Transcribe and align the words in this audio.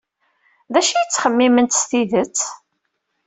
D 0.73 0.75
acu 0.79 0.93
ay 0.95 1.05
ttxemmiment 1.05 1.77
s 1.79 1.81
tidet? 1.89 2.37